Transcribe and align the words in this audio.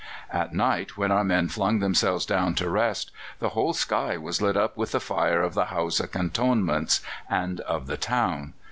At 0.33 0.51
night, 0.51 0.97
when 0.97 1.11
our 1.11 1.23
men 1.23 1.47
flung 1.47 1.77
themselves 1.77 2.25
down 2.25 2.55
to 2.55 2.67
rest, 2.67 3.11
the 3.37 3.49
whole 3.49 3.71
sky 3.73 4.17
was 4.17 4.41
lit 4.41 4.57
up 4.57 4.75
with 4.75 4.93
the 4.93 4.99
fire 4.99 5.43
of 5.43 5.53
the 5.53 5.65
Hausa 5.65 6.07
cantonments 6.07 7.01
and 7.29 7.59
of 7.59 7.85
the 7.85 7.97
town. 7.97 8.53